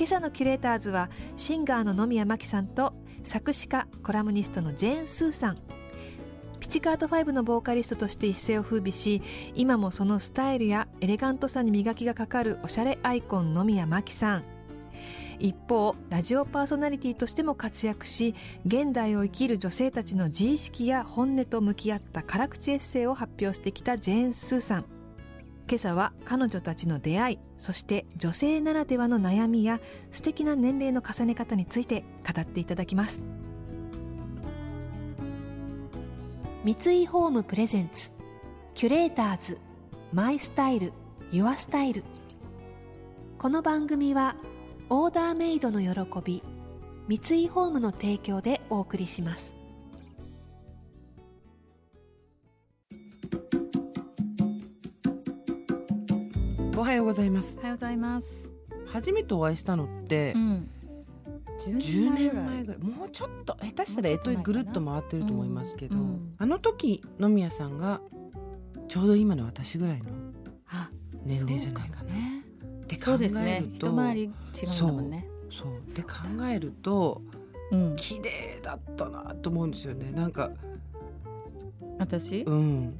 [0.00, 5.58] 今朝のキュレーターズはシンガーの野宮真紀さんと作詞家コラムニストのジェーン・スーさん。
[6.58, 9.20] ピチカート5のボーカリストとして一世を風靡し
[9.54, 14.44] 今もそのスタイルやエレガントさに磨きがかかるおしゃれアイコン野宮真紀さん。
[15.38, 24.99] 一方ラジオパーソナリティとしても活躍し現代を生きる女性たちの自意識や本音と向き合った辛口エッセイを発表してきたジェーン・スーさん。
[25.70, 29.78] 今朝は彼女たちの出会いそして女性ならではの悩みや
[30.10, 33.22] 素敵な年齢の重ね方について語っていただきます。
[36.64, 36.72] 三
[37.02, 38.14] 井ホームプレゼンツ
[38.74, 39.58] キュレーターズ
[40.12, 40.92] マイスタイル
[41.30, 42.02] ユアスタイル。
[43.38, 44.34] この番組は
[44.88, 46.42] オーダーメイドの喜び
[47.06, 49.59] 三井ホームの提供でお送りします。
[56.80, 58.50] おはようございますおはようございます。
[58.86, 60.70] 初めてお会いしたのって、うん。
[61.58, 68.00] 10 10年年前前ぐらいもうちょっと下手したらえといぐるっと回ってると思いますけど、うんうんあの時野宮さんが
[68.88, 70.04] ちょうど今の私ぐらいの
[70.70, 70.88] あ、
[71.22, 72.04] 年齢じゃないかな。
[72.04, 72.44] そうもね。
[72.84, 73.44] って考そうですえる。
[73.44, 74.32] ね一と回り違うん
[74.78, 75.28] だもんね。
[75.50, 76.08] そうって考
[76.50, 77.20] えると
[77.72, 77.96] うん。
[77.96, 80.50] 綺麗だったなと思うんですよねなんか
[81.98, 82.94] 私、うん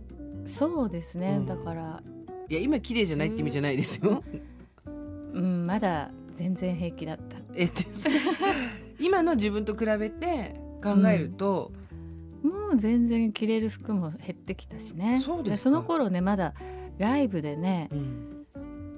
[0.45, 1.37] そうですね。
[1.39, 2.03] うんだから、
[2.51, 4.25] いや今綺麗じゃないって意味じゃないですよ。
[5.33, 7.37] うん、まだ全然平気だった。
[7.55, 7.85] えって
[8.99, 11.71] 今の自分と比べて考えると、
[12.43, 15.21] もう全然着れる服も減ってきたしね。
[15.25, 16.55] そうですかその頃ね、まだ
[16.99, 18.47] ライブでね、うん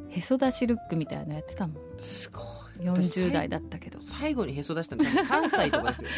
[0.08, 1.76] へそ出しルックみたいなのやってたもん。
[2.00, 3.98] すごい40代だったけど。
[4.02, 6.10] 最後にへそ出したの3歳とかですよ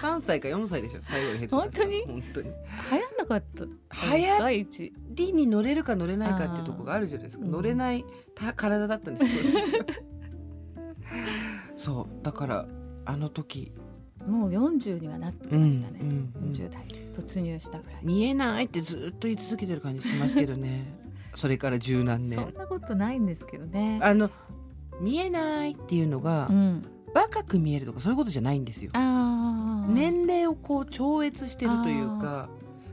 [0.00, 2.22] 3歳か4歳ですよ最後にへそ出したの本当に？
[2.22, 3.64] 本当に流行かった。
[3.64, 4.92] 流行っ第一。
[5.10, 8.04] リに乗れるか乗れないかっていうところがあるじゃないですかあー乗れない
[8.34, 9.84] た体だったんですよ
[11.76, 12.66] そうだから
[13.04, 13.72] あの時
[14.26, 15.98] もう40にはなってましたね。
[16.00, 18.00] うんうんうん40代突入したぐらい。
[18.02, 20.94] 見えないってずっと言い続けてる感じしますけどね
[21.34, 23.98] それから十何そん年なことないんですけどね。
[24.02, 24.30] あの
[25.00, 26.86] 見えないっていうのが、うん。
[27.14, 28.92] 若く見えるとかそういうことじゃないんですよ。
[28.94, 32.48] 年齢をこう超越してるというか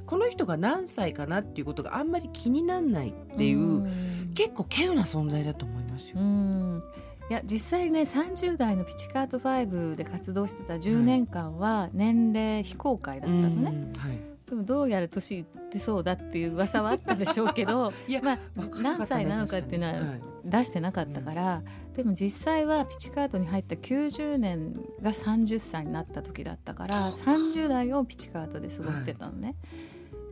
[0.10, 4.32] この人が何歳かなっていうことがあんまり気にならないっていう、うん。
[4.34, 6.16] 結構稀有な存在だと思いますよ。
[6.18, 6.84] うん。
[7.30, 18.40] いや実際ね30代のピチカート5で活動してた10年間は年齢非公開だったのね、うんはい、でもどうやら年いってそうだっていう噂はあったでしょうけど いやまあ
[18.82, 21.62] 何歳なのかっていうのは出してなかったから、
[21.96, 29.56] でも実際はピチカートに入った90年が30歳になった時だったから30代をピチカートで過ごしてたのね、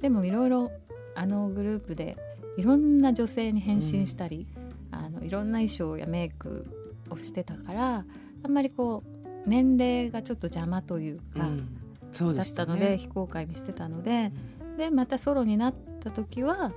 [0.01, 0.71] でもいろいろ
[1.15, 2.17] あのグループで
[2.57, 4.47] いろんな女性に変身したり、
[4.91, 6.65] あのいろんな衣装やメイク
[7.09, 8.05] をしてたから
[8.43, 11.69] あんまりこう年齢がちょっと邪魔というか、うん。
[12.11, 12.97] そうだでしたったのでね。
[12.97, 14.31] 非公開にしてたので、
[14.77, 16.71] でまたソロになった時は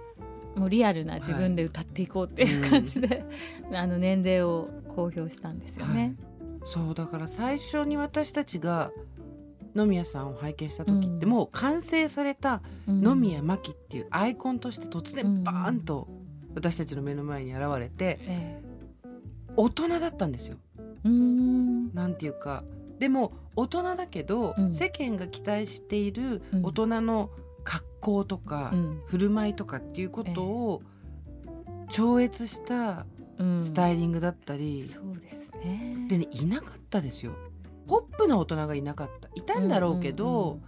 [0.56, 3.24] もうリアルな自分で歌っていこうっていう感じで、
[3.72, 6.14] あの年齢を公表したんですよね。
[6.64, 8.90] そうだから最初に私たちが
[9.74, 11.30] 野宮さんを拝見した時って、うん。
[11.30, 13.02] もう完成されたうん。
[13.02, 15.04] 野宮真紀っていうアイコンとして突うん。
[15.04, 16.08] 然バーンと
[16.54, 18.62] 私たちの目の前に現れてえ
[19.56, 20.56] 大人だったんですよ。
[21.04, 22.64] なんていうか。
[22.98, 24.74] でも大人だけど、うん。
[24.74, 26.66] 世間が期待しているうん。
[26.66, 27.30] 大人の
[27.64, 29.02] 格好とか、うん。
[29.06, 30.82] 振る舞いとかっていうことを
[31.90, 33.06] 超越した
[33.38, 33.64] うん。
[33.64, 36.06] スタイリングだったり、そうですね。
[36.08, 37.32] でねいなかったですよ
[37.90, 39.28] ポップな大人がいなかった。
[39.34, 40.62] いたんだろうけど、うんうんうん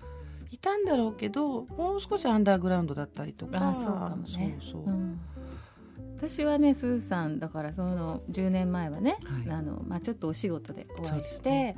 [0.53, 3.71] いたんだろうけどもう少しアンダーグラウンドだったりとか。
[3.71, 4.59] あそうかもね。
[4.61, 5.19] そうそう、うん。
[6.19, 9.51] 私はねスーさんだからその10年前はね、はい。
[9.51, 11.77] あのまあ、ちょっとお仕事でお会いしてですね。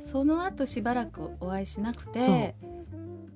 [0.00, 2.54] その後しばらくお会いしなくて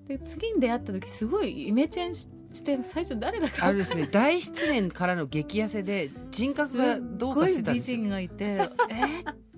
[0.07, 4.07] で次に出会った時すごいイメチェンしして最初誰だかあれですね。
[4.07, 7.97] 大失恋からの激痩せで人格がどうかしてたんですよ。
[7.97, 8.45] 美人がいて
[8.91, 9.52] え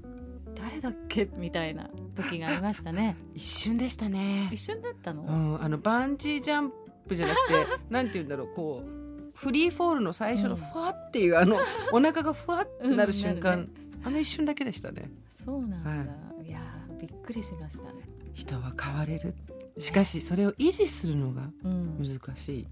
[0.84, 1.28] だっけ？
[1.36, 3.16] みたいな時がありましたね。
[3.34, 4.48] 一瞬でしたね。
[4.52, 5.26] 一瞬だったの、う
[5.58, 6.72] ん、あのバンジージャン
[7.08, 7.54] プじゃなくて
[7.90, 10.60] なんて言うんだろうこうフリーフォールの最初のうん。
[10.60, 11.58] ふわっていう、あの
[11.92, 13.70] お腹がふわってなる瞬間、うんなる
[14.04, 15.10] あの一瞬だけでしたね。
[15.34, 17.90] そうなんだ、、はいやーびっくりしましたね。
[18.34, 19.34] 人は変われる。
[19.78, 21.98] しかしそれを維持するのがうん。
[21.98, 22.69] 難しい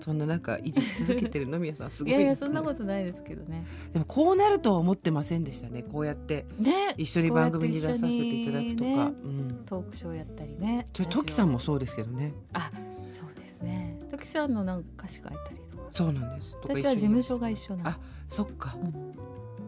[0.00, 3.64] そんな中維持し続けてる野宮さんすごいいやいやそんなことないですけどね。
[3.92, 5.82] でもこうなるとは思ってませんでしたね。
[5.82, 6.94] こうやってね。
[6.96, 9.62] 一緒に番組に出させていただくとか、こうやっうん。
[9.66, 10.86] トークショーやったりね。
[10.92, 12.32] ちょトキさんもそうですけどね。
[12.52, 12.70] あ
[13.08, 13.98] そうですね。
[14.10, 15.84] トキさんのなんか歌詞書いたりとか。
[15.90, 16.56] そうなんです。
[16.62, 17.90] 私は事務所が一緒なの。
[17.90, 17.98] あ
[18.28, 18.76] そっか。
[18.82, 19.14] うん。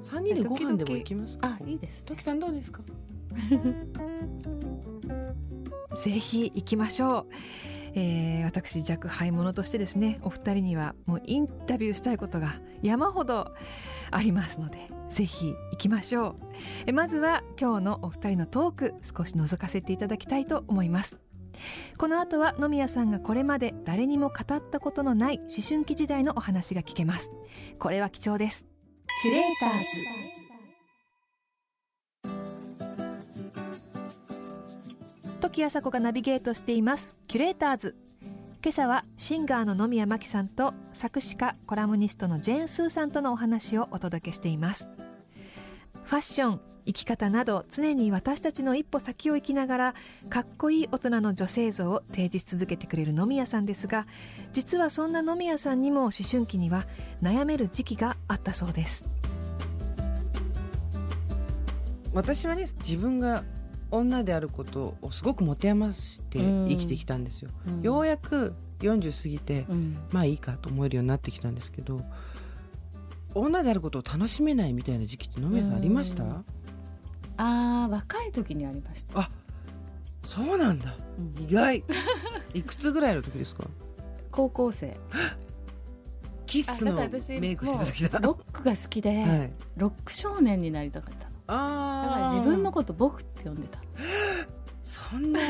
[0.03, 1.59] 三人でご飯でも行きますか。
[1.61, 2.82] あいいですトキさんどうですか？
[6.03, 7.27] ぜひ行きましょう、
[7.94, 13.52] えー、私弱敗者としてですねお二人にはもうインタビューしたいことが山ほど
[14.10, 16.34] ありますのでぜひ行きましょう。
[16.87, 21.16] えまずは今日のお二人のトーク少し覗かせていただきたいと思います。
[21.98, 27.31] この後は野宮さんがこれまで誰にも語ったことのない思春期時代のお話が聞けます。
[27.78, 28.64] これは貴重です。
[29.22, 29.70] キュレーター
[30.34, 30.39] ズ
[35.50, 37.19] 時あさこがナビゲートしています。
[37.26, 37.97] キュレーターズ。
[38.62, 44.88] 今朝はシンガーの野宮真紀さんと作詞家コラムニストのジェーン・スーさんとのお話をお届けしています。
[46.05, 49.94] ファッション生き方など常に私たちの一歩先を行きながら
[50.29, 54.06] かっこいい大人の女性像を提示し続けてくれる野宮さんですが
[54.53, 56.85] 実はそんな野宮さんにも思春期には
[57.23, 59.05] 悩める時期があったそうです。
[62.14, 63.43] 私はね自分が
[63.90, 67.82] 女であることをすごく持て余して生きてきたんですよ、うん。
[67.82, 69.98] ようやく40過ぎてうん。
[70.12, 72.00] まあいいかと思えるようになってきたんですけど
[73.34, 76.44] 女であることを楽しめないみたいな時期って野宮さんありました、うん。
[77.37, 79.31] あー若い時にありました、あ
[80.25, 80.94] そうなんだ。
[81.19, 81.44] うん。
[81.44, 81.84] 意外。
[82.54, 83.64] いくつぐらいの時ですか？
[84.31, 84.96] 高校生。
[86.46, 86.94] キッスの
[87.40, 88.19] メイクしてた時だ。
[88.19, 91.19] ロックが好きで、はい、ロック少年になりたかった。
[91.19, 91.19] の
[91.50, 93.81] あだから自分のこと僕って呼んでた。
[94.85, 95.41] そんな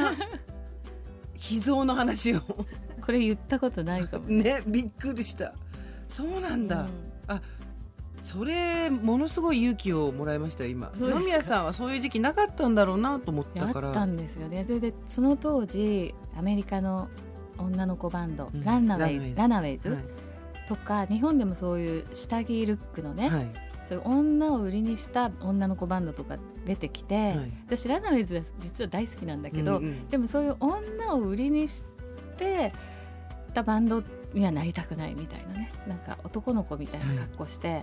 [1.35, 2.41] 秘蔵の話を。
[3.01, 4.43] これ言ったことないかもね。
[4.43, 5.55] ねびっくりした。
[6.09, 6.87] そうなんだ、
[7.29, 7.41] うん。
[8.23, 13.89] それものすごい勇気をもらいましたよ今野宮さんはそういう時期なかったんだろうなと思ったから。
[13.89, 14.65] あったんですよね。
[14.65, 17.09] それでその当時アメリカの
[17.59, 18.65] 女の子バンド、うん。
[18.65, 20.05] ランナウェイランナウェイズラナウェイズ、はい。
[20.69, 27.53] とか日本でもそういう下着ルックのね、はいそういう女を売りにした女の子バンドとか出てきて、はい。
[27.67, 30.07] 私ランナウェイズは実は大好きなんだけど、うんうん。
[30.07, 31.83] でもそういう女を売りにし
[32.39, 32.73] て
[33.53, 35.73] たバンドにはなりたくないみたいなね。
[35.89, 37.83] なんか男の子みたいな格好して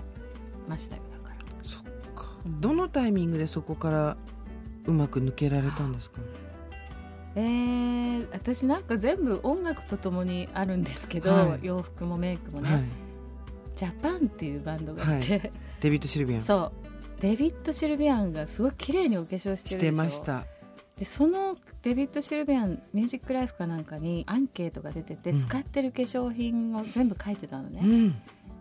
[0.66, 1.84] ましたよだから、そっ
[2.16, 2.62] か、うん。
[2.62, 4.18] どのタイミングでそこから
[4.86, 6.22] うまく抜けられたんですか？
[7.36, 11.60] えー、私なんか全部音楽とともにあるんですけど、はい。
[11.64, 12.84] 洋服もメイクもね、はい。
[13.76, 15.52] ジャパンっていうバンドがいて、
[15.82, 16.42] デビッド・シルビアン。
[16.42, 16.72] そ
[17.20, 17.22] う。
[17.22, 20.04] デビッド・シルビアンがすごい綺麗にお化粧してしてるでしょ。
[20.04, 20.46] ました。
[20.98, 25.40] でそのデビッド・シルビアンミュージックライフかなんかにアンケートが出てて、うん。
[25.40, 28.16] 使ってる化粧品を全部書いてたのね、うん。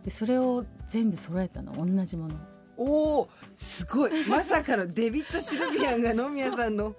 [0.05, 1.73] でそれを全部揃えたの。
[1.73, 2.35] 同じもの。
[2.79, 4.11] おおすごい。
[4.27, 6.95] まさかのデビッド・シルビアンが野宮さんの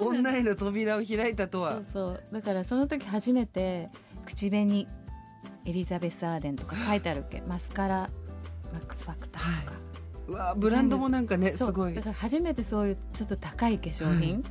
[0.00, 1.74] 女への扉を開いたとは。
[1.74, 2.24] そうそう。
[2.32, 3.90] だからその時初めて
[4.26, 4.88] 口紅
[5.66, 7.42] エリザベス・アーデンとか書いてあるっけ？
[7.42, 8.10] マスカラ
[8.74, 9.78] マックス・ファクターとか、
[10.26, 11.94] うわブランドもなんかねすごい。
[11.94, 14.42] だから初めてそういうちょっと高い化粧品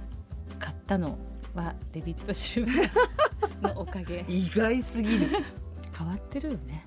[0.60, 1.18] 買ったの
[1.54, 4.26] はデビッド・シルビアンのおかげ。
[4.30, 5.28] 意外すぎる、
[5.98, 6.86] 変わってるよね。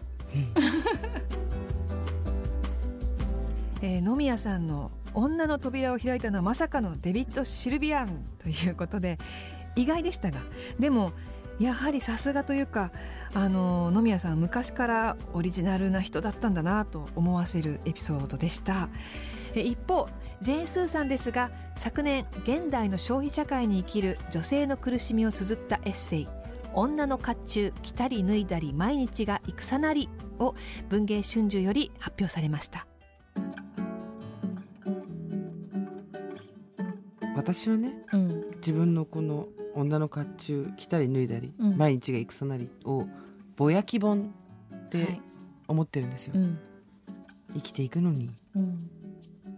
[3.83, 9.19] えー野宮さんの女の扉を開いたのはまさかのデビッド・シルビアンということで
[9.77, 10.41] 意外でしたが。
[10.79, 11.13] でも
[11.59, 12.91] やはりさすがというか
[13.35, 18.89] あの野宮さんは昔からオリジナルな人だったんだなと思わせるエピソードでした。
[19.55, 20.09] え一方
[20.43, 26.29] ジェーン・スーさんですが昨年現代の消費社会に生きる女性の苦しみを綴ったエッセイ
[26.75, 30.55] 「女の甲冑着たり脱いだり毎日が戦なり」を
[30.91, 32.87] 文藝春秋より発表されました。
[37.35, 41.77] 私はねうん自分のこの女の甲冑着たり脱いだり、うん。
[41.77, 43.07] 毎日が戦なりを
[43.57, 44.33] ぼやき本
[44.75, 45.23] ってはい。
[45.69, 46.59] 思ってるんですよ、うん。
[47.55, 48.31] 生きていくのに。
[48.55, 48.91] うん。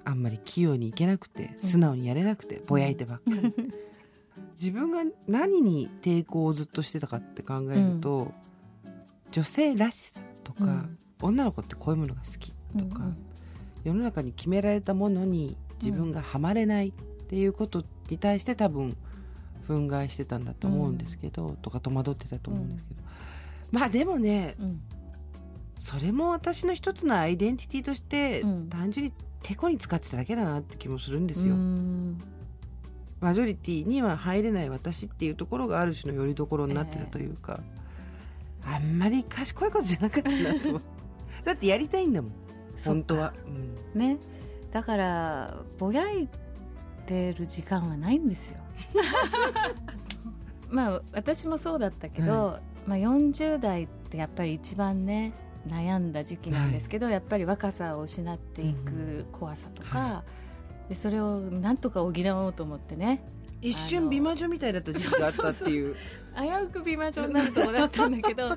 [0.04, 3.54] あんまり器用にいけなくて素直にやれなくてぼやいてばっかり、
[4.58, 8.32] 自分が何に抵抗をずっとしてたかって考えると、
[9.30, 10.98] 女性らしさとか、うん。
[11.20, 13.02] 女の子ってこういうものが好きとか、
[13.84, 16.92] 世の中に決められたものに自分がはまれないっ
[17.26, 18.96] ていうことに対して多分
[19.68, 23.02] 憤慨してたんだと思うんですけど、とか戸惑ってたと思うんですけど、
[23.70, 24.80] まあでもねうん。
[25.78, 28.68] それも私の一つのアイデンティティとしてうん。
[28.68, 29.12] 単純に
[29.42, 31.54] てこに使ってただけだなって気もするんですよ。
[31.54, 32.18] うん。
[33.20, 37.60] マジョリティには入れない私っていうところがある種のよりどころになってたというか、
[38.64, 40.80] あんまり賢いことじゃなかったなと
[41.44, 42.32] だってやりたいんだもん。
[42.84, 43.32] 本当は、
[43.94, 44.00] うん。
[44.00, 44.18] ね。
[44.72, 46.28] だからぼやい
[47.08, 48.58] てる時間はないんですよ。
[50.68, 55.32] まあ私もそうだったけど、まあ、40代ってやっぱり一番ね
[55.66, 60.24] 悩んだ時期なんですけど、やっぱり若さを失っていく怖さとか、は
[60.88, 63.24] でそれをなんとか補おうと思ってね。
[63.60, 65.96] 一瞬美魔女みたいだった時期があったっていう。
[66.36, 68.56] 危うく美魔女になるとこだったんだけど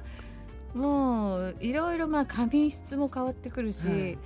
[0.76, 4.18] もういろいろまあ髪質も変わってくるし、はい。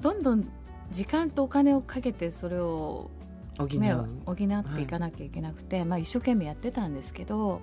[0.00, 0.48] どんどん
[0.90, 3.10] 時間とお金をかけてそれを
[3.58, 3.94] 補う、ね、
[4.26, 7.60] 補っていかなきゃいけなくて、まあ、一生懸命やってたんですけど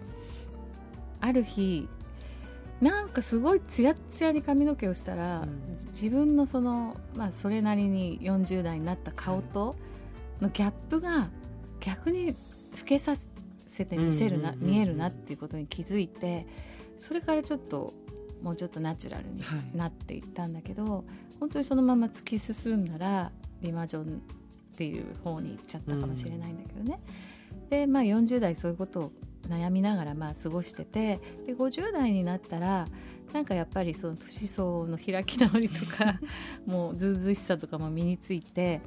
[1.22, 1.88] ある日
[2.82, 5.78] なんかすごいツヤッツヤに髪の毛をしたら、うん。
[5.92, 9.76] 自分のその、まあ、それなりに40代になった顔と
[10.40, 11.30] のギャップが
[11.82, 12.34] 逆に老
[12.86, 13.16] けさ
[13.68, 16.48] せて見せるな、見えるなっていうことに気づいて
[16.98, 17.94] それからちょっと
[18.42, 19.78] もうちょっとナチュラルにはい。
[19.78, 21.04] なっていったんだけど、
[21.40, 24.06] 本当にそのまま突き進んだら美魔女
[24.80, 27.02] っていう方に行っちゃったかもしれないんだけどね。
[27.70, 29.12] でまあ40代そういうことを
[29.50, 32.88] 悩みながらまあ過ごしててで50代になったら
[33.34, 36.22] なんかやっぱりその年相応の開き直りとか
[36.66, 38.80] もうずうずうしさとかも身について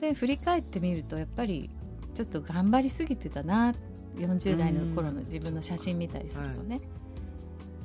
[0.00, 1.70] で振り返ってみるとやっぱり
[2.14, 3.72] ちょっと頑張りすぎてたな
[4.16, 6.80] 40代の頃の自分の写真見たりするとね。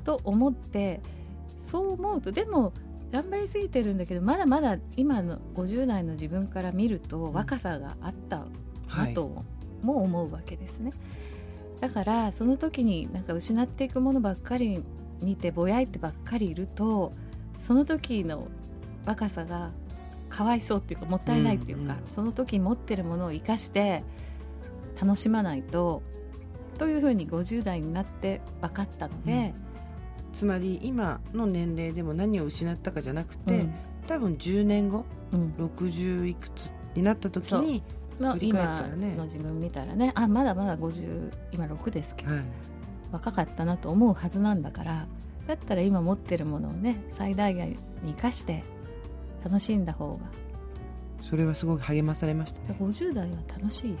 [0.02, 1.00] と思って
[1.56, 2.72] そう思うとでも
[3.14, 8.44] 頑張りすぎてるんだけどまだまだ今の50代の自分から見ると若さがあった
[8.88, 9.44] なと
[9.82, 10.92] も思うわけですね。
[11.78, 14.82] だからその時になんか失っていくものばっかり
[15.22, 17.12] 見てぼやいてばっかりいると
[17.60, 18.48] その時の
[19.06, 19.70] 若さが
[20.28, 22.00] かわいそうっていうかもったいないっていうか、うん。
[22.00, 24.02] うんその時に持ってるものを生かして
[25.00, 26.02] 楽しまないと
[26.78, 29.54] というふうに50代になって分かったので、
[30.34, 33.74] つまり今の年齢でも何を失ったかじゃなくて、うん。
[34.06, 35.54] 多分10年後うん。
[35.58, 37.82] 60いくつになった時に、
[38.18, 39.16] まあ振り返った今らね。
[39.16, 42.44] の自分見たらねあまだまだ50今6ですけど、はい。
[43.12, 45.06] 若かったなと思うはずなんだから
[45.46, 47.76] だったら今持ってるものをね最大限に
[48.08, 48.64] 生かして
[49.44, 50.18] 楽しんだ方が。
[51.22, 52.76] それはすごく励まされましたね。
[52.78, 53.96] 50代は楽しいよ。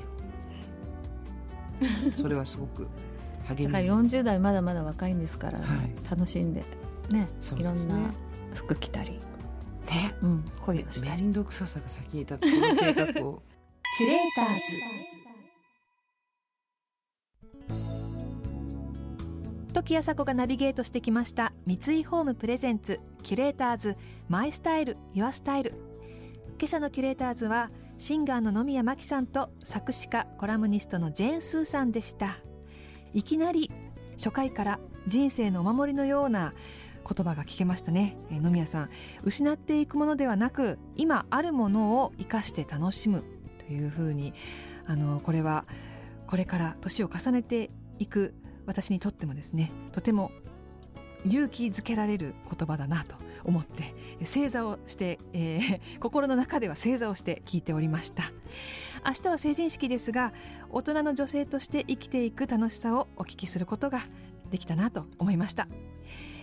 [2.12, 2.86] それはすごく
[3.48, 6.10] 励だからみに40代まだまだ若いんですから、はい。
[6.10, 6.66] 楽しんでね
[7.10, 7.28] ね。
[7.56, 8.10] いろんな
[8.54, 9.12] 服着たり、
[9.86, 10.14] ね。
[10.22, 11.22] うん、恋をしたり。
[11.22, 13.42] 面倒くささが先に立つこの性格を。
[13.96, 14.60] キュレーターズ。
[19.72, 23.96] 時あさこがナビゲートしてきました三井ホームプレゼンツキュレーターズ
[24.28, 25.74] マイスタイルユアスタイル。
[26.58, 32.38] 今朝のキュレーターズはシンガーの野宮真紀さんと作詞家コラムニストのジェーン・スーさんでした
[33.14, 33.70] いきなり
[34.16, 36.52] 初回から人生のお守りのような
[37.08, 38.90] 言葉が聞けましたね、えー野宮さん
[39.22, 43.24] 失っていくものではなく今あるものを生かして楽しむ。
[43.66, 44.34] というふうに
[44.86, 45.64] あのこれは
[46.26, 48.34] これから年を重ねていく
[48.66, 50.32] 私にとってもですねとても
[51.26, 58.24] 勇気づけられる言葉だなと思って正座をして、えー 心の中では正座をして聞いておりました。
[59.06, 60.32] 明日は成人式ですが
[60.70, 64.00] 大人の女性として生きていく楽しさをお聞きすることが
[64.50, 65.68] できたなと思いました。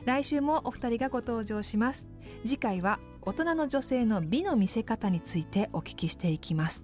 [0.05, 2.07] 来週もお二人がご登場します。
[2.43, 6.83] 次回は大人の女性の美の見せ方についてお聞きしていきます。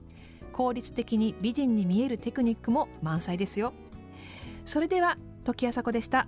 [0.54, 3.74] 効率的に美人に見えるテクニックも満載ですよ。
[4.66, 6.28] それでは時あさこでした。